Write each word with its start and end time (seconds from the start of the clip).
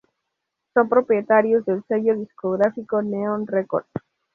Son 0.73 0.89
propietarios 0.89 1.63
del 1.65 1.83
sello 1.87 2.17
discográfico 2.17 3.03
Neon 3.03 3.45
Records. 3.45 3.87